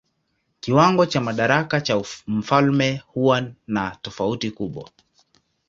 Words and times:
Kiwango 0.59 1.05
cha 1.05 1.21
madaraka 1.21 1.81
cha 1.81 2.01
mfalme 2.27 3.01
huwa 3.07 3.43
na 3.67 3.97
tofauti 4.01 4.51
kubwa. 4.51 4.89